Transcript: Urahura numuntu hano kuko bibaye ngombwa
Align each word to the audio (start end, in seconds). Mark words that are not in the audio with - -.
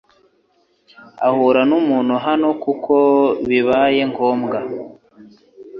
Urahura 1.17 1.61
numuntu 1.69 2.15
hano 2.25 2.49
kuko 2.63 2.95
bibaye 3.49 4.01
ngombwa 4.11 4.59